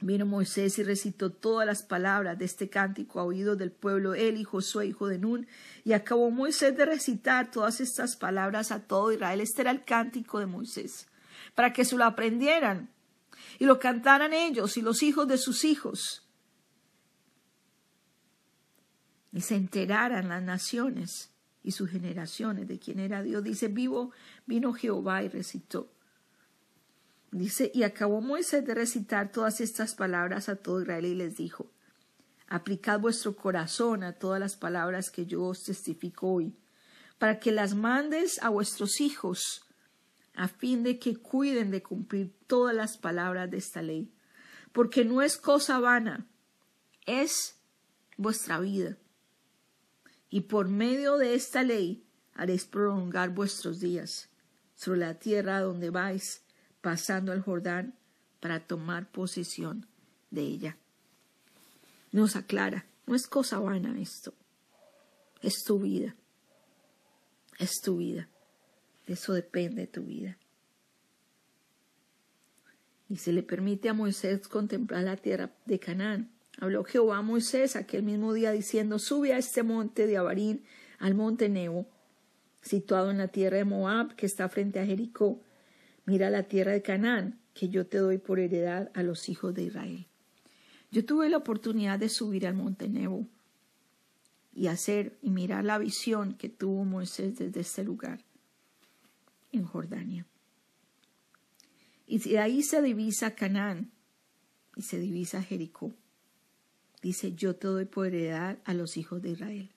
Vino 0.02 0.26
Moisés 0.26 0.78
y 0.78 0.84
recitó 0.84 1.32
todas 1.32 1.66
las 1.66 1.82
palabras 1.82 2.38
de 2.38 2.44
este 2.44 2.70
cántico 2.70 3.20
a 3.20 3.24
oídos 3.24 3.58
del 3.58 3.72
pueblo, 3.72 4.14
él 4.14 4.38
y 4.38 4.44
Josué, 4.44 4.88
hijo 4.88 5.08
de 5.08 5.18
Nun. 5.18 5.48
Y 5.86 5.94
acabó 5.94 6.30
Moisés 6.32 6.76
de 6.76 6.86
recitar 6.86 7.50
todas 7.50 7.80
estas 7.80 8.18
palabras 8.18 8.72
a 8.72 8.82
todo 8.82 9.14
Israel. 9.14 9.40
Este 9.40 9.62
era 9.62 9.72
el 9.72 9.86
cántico 9.86 10.40
de 10.40 10.48
Moisés, 10.48 11.08
para 11.56 11.72
que 11.72 11.86
se 11.86 11.96
lo 11.96 12.04
aprendieran 12.04 12.90
y 13.58 13.66
lo 13.66 13.80
cantaran 13.80 14.34
ellos 14.34 14.76
y 14.76 14.82
los 14.82 15.02
hijos 15.02 15.30
de 15.30 15.38
sus 15.38 15.64
hijos. 15.64 16.28
Y 19.32 19.42
se 19.42 19.56
enteraran 19.56 20.28
las 20.28 20.44
naciones 20.44 21.35
y 21.66 21.72
sus 21.72 21.90
generaciones 21.90 22.68
de 22.68 22.78
quién 22.78 23.00
era 23.00 23.24
Dios. 23.24 23.44
Dice, 23.44 23.68
vivo 23.68 24.12
vino 24.46 24.72
Jehová 24.72 25.24
y 25.24 25.30
recitó. 25.30 25.92
Dice, 27.32 27.72
y 27.74 27.84
acabó 27.84 28.22
Moisés 28.22 28.66
de 28.66 28.76
recitar 28.76 29.32
todas 29.32 29.60
estas 29.60 29.96
palabras 29.96 30.48
a 30.48 30.56
todo 30.56 30.82
Israel 30.82 31.06
y 31.06 31.16
les 31.16 31.36
dijo, 31.36 31.72
aplicad 32.48 33.00
vuestro 33.00 33.36
corazón 33.36 34.04
a 34.04 34.14
todas 34.14 34.40
las 34.40 34.56
palabras 34.56 35.10
que 35.10 35.26
yo 35.26 35.44
os 35.44 35.64
testifico 35.64 36.34
hoy, 36.34 36.56
para 37.18 37.40
que 37.40 37.52
las 37.52 37.74
mandes 37.74 38.42
a 38.44 38.50
vuestros 38.50 39.02
hijos, 39.02 39.66
a 40.36 40.48
fin 40.48 40.84
de 40.84 41.00
que 41.00 41.18
cuiden 41.18 41.72
de 41.72 41.82
cumplir 41.82 42.32
todas 42.46 42.76
las 42.76 42.98
palabras 42.98 43.50
de 43.50 43.58
esta 43.58 43.82
ley, 43.82 44.14
porque 44.72 45.04
no 45.04 45.24
es 45.24 45.38
cosa 45.38 45.80
vana, 45.80 46.28
es 47.08 47.58
vuestra 48.18 48.60
vida. 48.60 48.98
Y 50.36 50.42
por 50.42 50.68
medio 50.68 51.16
de 51.16 51.34
esta 51.34 51.64
ley 51.64 52.04
haréis 52.34 52.66
prolongar 52.66 53.30
vuestros 53.30 53.80
días 53.80 54.28
sobre 54.76 55.00
la 55.00 55.14
tierra 55.14 55.62
donde 55.62 55.92
vais, 55.92 56.44
pasando 56.82 57.32
al 57.32 57.42
Jordán 57.42 57.98
para 58.42 58.60
tomar 58.60 59.10
posesión 59.10 59.88
de 60.32 60.42
ella. 60.42 60.78
Nos 62.12 62.36
aclara, 62.36 62.86
no 63.06 63.16
es 63.16 63.28
cosa 63.28 63.60
vana 63.60 63.98
esto, 63.98 64.34
es 65.42 65.64
tu 65.64 65.80
vida, 65.80 66.18
es 67.58 67.80
tu 67.82 67.96
vida, 67.96 68.28
de 69.08 69.14
eso 69.14 69.32
depende 69.32 69.88
tu 69.88 70.04
vida. 70.04 70.38
Y 73.08 73.16
se 73.16 73.32
le 73.32 73.42
permite 73.42 73.88
a 73.88 73.94
Moisés 73.94 74.50
contemplar 74.50 75.06
la 75.06 75.16
tierra 75.16 75.56
de 75.66 75.80
Canaán. 75.80 76.35
Habló 76.60 76.84
Jehová 76.84 77.18
a 77.18 77.22
Moisés 77.22 77.76
aquel 77.76 78.04
mismo 78.04 78.34
día 78.34 78.52
diciendo, 78.52 79.00
sube 79.00 79.34
a 79.34 79.38
este 79.38 79.64
monte 79.64 80.08
de 80.08 80.18
Abarín, 80.18 80.64
al 81.00 81.14
monte 81.14 81.50
Nebo, 81.50 81.88
situado 82.62 83.12
en 83.12 83.18
la 83.18 83.28
tierra 83.28 83.58
de 83.58 83.66
Moab, 83.66 84.16
que 84.16 84.26
está 84.26 84.48
frente 84.50 84.80
a 84.80 84.86
Jericó, 84.86 85.42
Mira 86.06 86.30
la 86.30 86.44
tierra 86.44 86.72
de 86.72 86.84
Canaán, 86.84 87.40
que 87.56 87.70
yo 87.70 87.88
te 87.88 87.98
doy 87.98 88.20
por 88.20 88.40
heredad 88.40 88.92
a 88.94 89.02
los 89.02 89.28
hijos 89.28 89.56
de 89.56 89.64
Israel. 89.64 90.06
Yo 90.92 91.04
tuve 91.04 91.30
la 91.30 91.38
oportunidad 91.38 91.98
de 91.98 92.10
subir 92.10 92.46
al 92.46 92.54
monte 92.54 92.88
Nebo 92.88 93.28
y 94.54 94.68
hacer 94.68 95.18
y 95.22 95.32
mirar 95.32 95.66
la 95.66 95.80
visión 95.80 96.36
que 96.36 96.48
tuvo 96.48 96.86
Moisés 96.86 97.38
desde 97.38 97.60
este 97.62 97.84
lugar, 97.84 98.24
en 99.52 99.66
Jordania. 99.66 100.26
Y 102.08 102.20
de 102.20 102.40
ahí 102.40 102.62
se 102.62 102.82
divisa 102.82 103.36
Canaán 103.36 103.92
y 104.76 104.84
se 104.84 105.00
divisa 105.00 105.42
Jericó. 105.42 105.92
Dice, 107.06 107.36
yo 107.36 107.56
te 107.56 107.68
doy 107.68 107.86
por 107.86 108.08
heredad 108.08 108.58
a 108.66 108.74
los 108.74 108.98
hijos 108.98 109.22
de 109.22 109.30
Israel. 109.30 109.70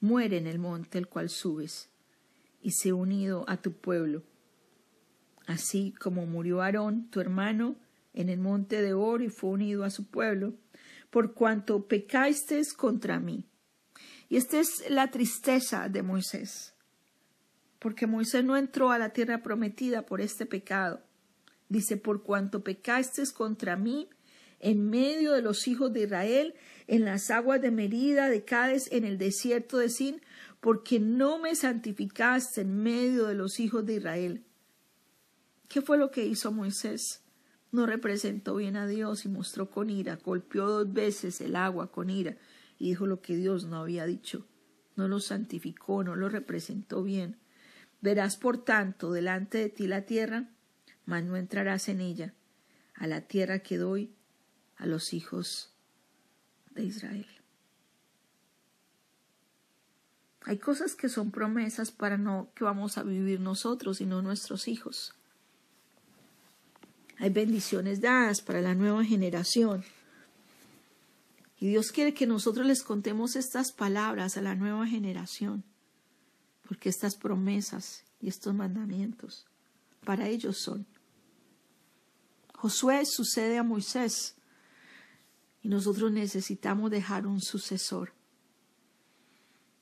Muere 0.00 0.38
en 0.38 0.46
el 0.46 0.58
monte 0.58 0.96
el 0.96 1.08
cual 1.08 1.28
subes, 1.28 1.90
y 2.62 2.70
sé 2.70 2.94
unido 2.94 3.44
a 3.48 3.58
tu 3.58 3.72
pueblo, 3.72 4.22
así 5.46 5.92
como 6.00 6.24
murió 6.24 6.62
Aarón, 6.62 7.10
tu 7.10 7.20
hermano, 7.20 7.76
en 8.14 8.30
el 8.30 8.38
monte 8.38 8.80
de 8.80 8.94
Oro 8.94 9.22
y 9.22 9.28
fue 9.28 9.50
unido 9.50 9.84
a 9.84 9.90
su 9.90 10.06
pueblo, 10.06 10.54
por 11.10 11.34
cuanto 11.34 11.86
pecasteis 11.86 12.72
contra 12.72 13.20
mí. 13.20 13.44
Y 14.30 14.38
esta 14.38 14.58
es 14.58 14.88
la 14.88 15.10
tristeza 15.10 15.90
de 15.90 16.02
Moisés, 16.02 16.72
porque 17.78 18.06
Moisés 18.06 18.42
no 18.42 18.56
entró 18.56 18.90
a 18.90 18.96
la 18.96 19.10
tierra 19.10 19.42
prometida 19.42 20.06
por 20.06 20.22
este 20.22 20.46
pecado. 20.46 21.02
Dice, 21.68 21.98
por 21.98 22.22
cuanto 22.22 22.64
pecasteis 22.64 23.32
contra 23.32 23.76
mí 23.76 24.08
en 24.64 24.88
medio 24.88 25.32
de 25.34 25.42
los 25.42 25.68
hijos 25.68 25.92
de 25.92 26.04
Israel, 26.04 26.54
en 26.86 27.04
las 27.04 27.30
aguas 27.30 27.60
de 27.60 27.70
Merida, 27.70 28.30
de 28.30 28.46
Cádiz, 28.46 28.90
en 28.90 29.04
el 29.04 29.18
desierto 29.18 29.76
de 29.76 29.90
Sin, 29.90 30.22
porque 30.60 30.98
no 30.98 31.38
me 31.38 31.54
santificaste 31.54 32.62
en 32.62 32.82
medio 32.82 33.26
de 33.26 33.34
los 33.34 33.60
hijos 33.60 33.84
de 33.84 33.96
Israel. 33.96 34.42
¿Qué 35.68 35.82
fue 35.82 35.98
lo 35.98 36.10
que 36.10 36.24
hizo 36.24 36.50
Moisés? 36.50 37.22
No 37.72 37.84
representó 37.84 38.56
bien 38.56 38.76
a 38.76 38.86
Dios 38.86 39.26
y 39.26 39.28
mostró 39.28 39.68
con 39.68 39.90
ira, 39.90 40.18
golpeó 40.24 40.66
dos 40.66 40.90
veces 40.90 41.42
el 41.42 41.56
agua 41.56 41.92
con 41.92 42.08
ira 42.08 42.38
y 42.78 42.88
dijo 42.88 43.06
lo 43.06 43.20
que 43.20 43.36
Dios 43.36 43.66
no 43.66 43.76
había 43.76 44.06
dicho. 44.06 44.46
No 44.96 45.08
lo 45.08 45.20
santificó, 45.20 46.02
no 46.04 46.16
lo 46.16 46.30
representó 46.30 47.02
bien. 47.02 47.36
Verás, 48.00 48.38
por 48.38 48.64
tanto, 48.64 49.12
delante 49.12 49.58
de 49.58 49.68
ti 49.68 49.86
la 49.86 50.06
tierra, 50.06 50.48
mas 51.04 51.22
no 51.22 51.36
entrarás 51.36 51.90
en 51.90 52.00
ella, 52.00 52.32
a 52.94 53.06
la 53.06 53.20
tierra 53.22 53.58
que 53.58 53.76
doy 53.76 54.14
a 54.76 54.86
los 54.86 55.12
hijos 55.12 55.70
de 56.70 56.84
Israel. 56.84 57.26
Hay 60.46 60.58
cosas 60.58 60.94
que 60.94 61.08
son 61.08 61.30
promesas 61.30 61.90
para 61.90 62.18
no 62.18 62.50
que 62.54 62.64
vamos 62.64 62.98
a 62.98 63.02
vivir 63.02 63.40
nosotros, 63.40 63.98
sino 63.98 64.20
nuestros 64.20 64.68
hijos. 64.68 65.14
Hay 67.18 67.30
bendiciones 67.30 68.00
dadas 68.00 68.42
para 68.42 68.60
la 68.60 68.74
nueva 68.74 69.04
generación. 69.04 69.84
Y 71.58 71.68
Dios 71.68 71.92
quiere 71.92 72.12
que 72.12 72.26
nosotros 72.26 72.66
les 72.66 72.82
contemos 72.82 73.36
estas 73.36 73.72
palabras 73.72 74.36
a 74.36 74.42
la 74.42 74.54
nueva 74.54 74.86
generación, 74.86 75.64
porque 76.68 76.90
estas 76.90 77.16
promesas 77.16 78.04
y 78.20 78.28
estos 78.28 78.54
mandamientos 78.54 79.46
para 80.04 80.28
ellos 80.28 80.58
son. 80.58 80.86
Josué 82.54 83.02
sucede 83.06 83.56
a 83.56 83.62
Moisés 83.62 84.34
y 85.64 85.68
nosotros 85.68 86.12
necesitamos 86.12 86.92
dejar 86.92 87.26
un 87.26 87.40
sucesor. 87.40 88.12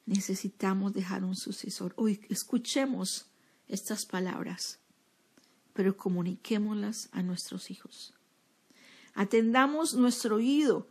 Necesitamos 0.06 0.94
dejar 0.94 1.22
un 1.24 1.36
sucesor. 1.36 1.92
Hoy 1.96 2.22
escuchemos 2.30 3.26
estas 3.68 4.06
palabras 4.06 4.78
pero 5.72 5.96
comuniquémoslas 5.96 7.08
a 7.12 7.22
nuestros 7.22 7.70
hijos. 7.70 8.14
Atendamos 9.14 9.94
nuestro 9.94 10.36
oído 10.36 10.88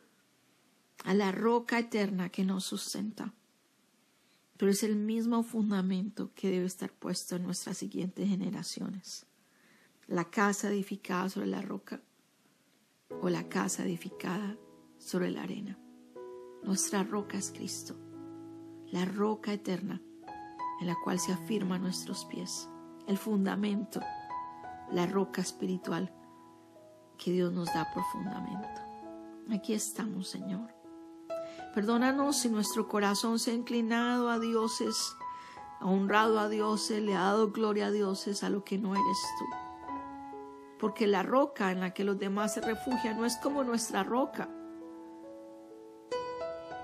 a 1.03 1.13
la 1.13 1.31
roca 1.31 1.79
eterna 1.79 2.29
que 2.29 2.43
nos 2.43 2.65
sustenta. 2.65 3.33
Pero 4.57 4.71
es 4.71 4.83
el 4.83 4.95
mismo 4.95 5.43
fundamento 5.43 6.31
que 6.35 6.49
debe 6.49 6.65
estar 6.65 6.91
puesto 6.91 7.35
en 7.35 7.43
nuestras 7.43 7.77
siguientes 7.77 8.29
generaciones. 8.29 9.25
La 10.07 10.29
casa 10.29 10.69
edificada 10.69 11.29
sobre 11.29 11.47
la 11.47 11.61
roca 11.61 12.01
o 13.21 13.29
la 13.29 13.49
casa 13.49 13.83
edificada 13.83 14.57
sobre 15.01 15.31
la 15.31 15.43
arena. 15.43 15.77
Nuestra 16.63 17.03
roca 17.03 17.37
es 17.37 17.51
Cristo, 17.51 17.95
la 18.91 19.03
roca 19.03 19.51
eterna 19.51 20.01
en 20.79 20.87
la 20.87 20.95
cual 21.03 21.19
se 21.19 21.33
afirman 21.33 21.81
nuestros 21.81 22.25
pies, 22.25 22.69
el 23.07 23.17
fundamento 23.17 23.99
la 24.91 25.05
roca 25.05 25.41
espiritual 25.41 26.11
que 27.17 27.31
Dios 27.31 27.51
nos 27.51 27.73
da 27.73 27.89
por 27.93 28.03
fundamento. 28.05 28.81
Aquí 29.51 29.73
estamos, 29.73 30.27
Señor. 30.27 30.73
Perdónanos 31.73 32.37
si 32.37 32.49
nuestro 32.49 32.87
corazón 32.87 33.39
se 33.39 33.51
ha 33.51 33.53
inclinado 33.53 34.29
a 34.29 34.39
dioses, 34.39 35.15
ha 35.79 35.85
honrado 35.85 36.39
a 36.39 36.49
dioses, 36.49 37.01
le 37.01 37.15
ha 37.15 37.21
dado 37.21 37.51
gloria 37.51 37.87
a 37.87 37.91
dioses 37.91 38.43
a 38.43 38.49
lo 38.49 38.63
que 38.63 38.77
no 38.77 38.93
eres 38.93 39.17
tú. 39.39 39.45
Porque 40.79 41.07
la 41.07 41.23
roca 41.23 41.71
en 41.71 41.79
la 41.79 41.93
que 41.93 42.03
los 42.03 42.17
demás 42.17 42.55
se 42.55 42.61
refugian 42.61 43.17
no 43.17 43.25
es 43.25 43.37
como 43.37 43.63
nuestra 43.63 44.03
roca. 44.03 44.49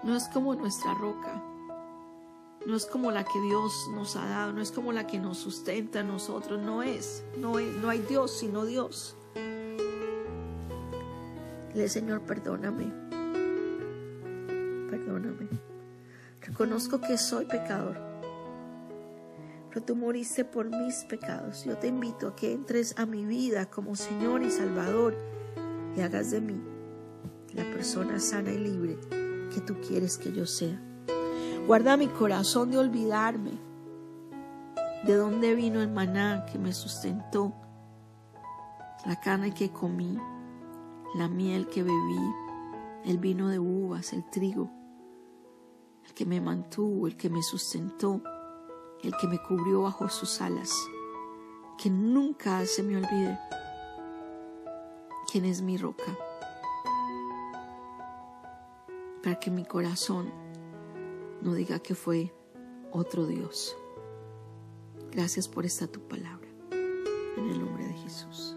No 0.04 0.16
es 0.16 0.28
como 0.30 0.56
nuestra 0.56 0.94
roca 0.94 1.44
no 2.68 2.76
es 2.76 2.86
como 2.86 3.12
la 3.12 3.24
que 3.24 3.40
Dios 3.40 3.90
nos 3.94 4.18
ha 4.18 4.26
dado, 4.26 4.52
no 4.52 4.62
es 4.62 4.74
como 4.74 4.92
la 4.92 5.08
que 5.08 5.20
nos 5.20 5.38
sustenta 5.38 6.02
a 6.02 6.04
nosotros, 6.04 6.62
no 6.62 6.84
es, 6.84 7.24
no, 7.38 7.54
no 7.58 7.90
hay 7.90 8.00
Dios 8.00 8.40
sino 8.40 8.66
Dios. 8.66 9.16
Dile, 11.74 11.88
Señor, 11.88 12.22
perdóname, 12.24 12.92
perdóname. 14.90 15.48
Reconozco 16.42 17.00
que 17.00 17.18
soy 17.18 17.46
pecador, 17.46 17.98
pero 19.70 19.86
tú 19.86 19.96
moriste 19.96 20.44
por 20.44 20.70
mis 20.70 21.06
pecados. 21.06 21.64
Yo 21.64 21.78
te 21.78 21.88
invito 21.88 22.28
a 22.28 22.36
que 22.36 22.52
entres 22.52 22.96
a 22.98 23.06
mi 23.06 23.26
vida 23.26 23.68
como 23.68 23.96
Señor 23.96 24.44
y 24.44 24.52
Salvador 24.52 25.16
y 25.96 26.02
hagas 26.02 26.32
de 26.32 26.42
mí 26.42 26.62
la 27.54 27.64
persona 27.64 28.20
sana 28.20 28.52
y 28.52 28.58
libre 28.58 29.27
tú 29.62 29.76
quieres 29.82 30.18
que 30.18 30.32
yo 30.32 30.46
sea. 30.46 30.82
Guarda 31.66 31.98
mi 31.98 32.08
corazón 32.08 32.72
de 32.72 32.78
olvidarme 32.78 33.52
de 35.04 35.16
dónde 35.16 35.56
vino 35.56 35.82
el 35.82 35.92
maná 35.92 36.46
que 36.46 36.58
me 36.58 36.74
sustentó, 36.74 37.54
la 39.06 39.16
carne 39.20 39.54
que 39.54 39.72
comí, 39.72 40.18
la 41.16 41.28
miel 41.28 41.68
que 41.68 41.84
bebí, 41.84 42.34
el 43.06 43.18
vino 43.18 43.48
de 43.50 43.60
uvas, 43.60 44.14
el 44.14 44.30
trigo, 44.30 44.70
el 46.06 46.14
que 46.14 46.26
me 46.26 46.42
mantuvo, 46.42 47.08
el 47.08 47.16
que 47.16 47.30
me 47.30 47.42
sustentó, 47.42 48.22
el 49.04 49.14
que 49.16 49.28
me 49.28 49.40
cubrió 49.42 49.84
bajo 49.84 50.10
sus 50.10 50.42
alas, 50.42 50.72
que 51.78 51.90
nunca 51.90 52.66
se 52.66 52.84
me 52.84 52.98
olvide 52.98 53.40
quién 55.32 55.46
es 55.46 55.62
mi 55.62 55.78
roca, 55.78 56.18
para 59.28 59.42
que 59.42 59.52
mi 59.52 59.66
corazón 59.66 60.32
no 61.42 61.54
diga 61.54 61.80
que 61.80 61.96
fue 61.96 62.34
otro 62.94 63.26
Dios. 63.26 63.76
Gracias 65.12 65.50
por 65.50 65.66
esta 65.66 65.86
tu 65.86 66.00
palabra. 66.08 66.48
En 66.72 67.50
el 67.50 67.60
nombre 67.60 67.86
de 67.88 67.94
Jesús. 67.96 68.57